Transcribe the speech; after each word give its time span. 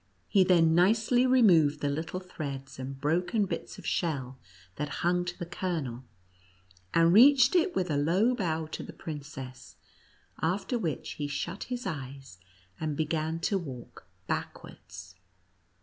He 0.27 0.43
then 0.43 0.73
nicely 0.73 1.27
removed 1.27 1.79
the 1.81 1.87
little 1.87 2.19
threads 2.19 2.79
and 2.79 2.99
broken 2.99 3.45
bits 3.45 3.77
of 3.77 3.85
shell 3.85 4.39
that 4.77 4.89
hung 5.05 5.25
to 5.25 5.37
the 5.37 5.45
kernel, 5.45 6.05
and 6.91 7.13
reach 7.13 7.55
ed 7.55 7.59
it 7.59 7.75
with 7.75 7.91
a 7.91 7.97
low 7.97 8.33
bow 8.33 8.65
to 8.65 8.81
the 8.81 8.93
princess, 8.93 9.75
after 10.41 10.79
which 10.79 11.11
he 11.21 11.27
shut 11.27 11.65
his 11.65 11.85
eyes, 11.85 12.39
and 12.79 12.97
began 12.97 13.37
to 13.41 13.59
walk 13.59 14.07
backwards. 14.25 15.13